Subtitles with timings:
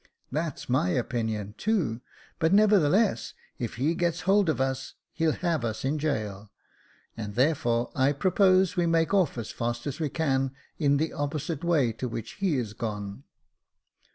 [0.31, 2.01] "That's my opinion, too;
[2.39, 6.49] but, nevertheless, if he gets hold of us, he'll have us in gaol;
[7.15, 11.63] and therefore I propose we make off as fast as we can in the opposite
[11.63, 13.25] way to which he is gone."